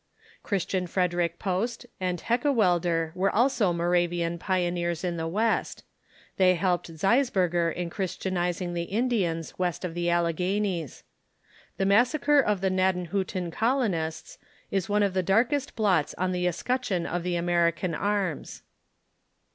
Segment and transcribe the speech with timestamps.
[0.41, 5.83] Christian Frederick Post and Heckewelder were also Moravian pioneers in the West.
[6.37, 11.03] They helped Zeisberger in Christianizing the Indians west of the Alleghanies.
[11.77, 14.39] The massacre of the Gnadenhiitten colonists
[14.71, 18.63] is one of the darkest blots on the escutcheon of the American arras.